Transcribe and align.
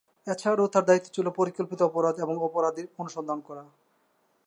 এছাড়াও 0.27 0.67
তার 0.67 0.83
দায়িত্ব 0.85 1.09
ছিল 1.13 1.27
পরিকল্পিত 1.29 1.79
অপরাধ 1.81 2.15
এবং 2.19 2.35
অপরাধীর 2.41 2.87
অনুসন্ধান 2.97 3.39
করা। 3.41 3.63